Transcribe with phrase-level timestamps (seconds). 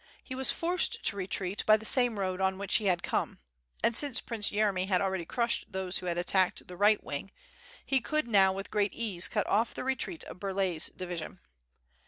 [0.23, 3.37] He was forced to retreat by the same road on which he had come;
[3.83, 7.29] and since Prince Yeremy had already crushed those who had attacked the right wing,
[7.85, 11.39] he could now with great ease cut off the retreat of Burlay^s division.